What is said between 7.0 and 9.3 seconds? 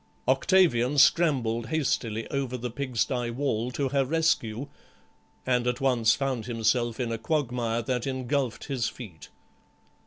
a quagmire that engulfed his feet.